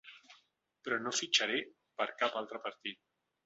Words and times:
Però 0.87 0.97
no 1.03 1.13
fitxaré 1.19 1.61
per 2.03 2.11
cap 2.25 2.41
altre 2.45 2.65
partit. 2.69 3.03